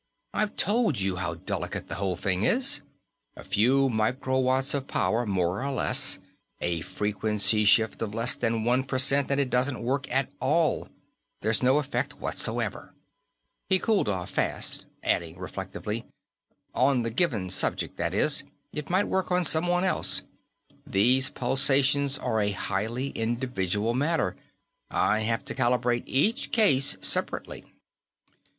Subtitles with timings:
[0.33, 2.81] I've told you how delicate the whole thing is.
[3.35, 6.17] A few microwatts of power more or less,
[6.59, 10.87] a frequency shift of less than one percent, and it doesn't work at all.
[11.41, 12.95] There's no effect whatsoever."
[13.69, 16.07] He cooled off fast, adding reflectively:
[16.73, 18.43] "On the given subject, that is.
[18.73, 20.23] It might work on someone else.
[20.83, 24.35] These pulsations are a highly individual matter;
[24.89, 27.65] I have to calibrate every case separately."